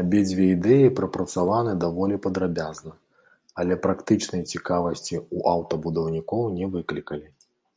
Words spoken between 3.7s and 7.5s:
практычнай цікавасці ў аўтабудаўнікоў не выклікалі.